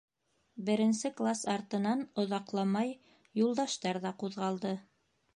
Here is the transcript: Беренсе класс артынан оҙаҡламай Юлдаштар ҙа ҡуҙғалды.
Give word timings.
Беренсе 0.67 1.09
класс 1.17 1.43
артынан 1.55 2.01
оҙаҡламай 2.23 2.93
Юлдаштар 3.41 3.99
ҙа 4.07 4.13
ҡуҙғалды. 4.25 4.73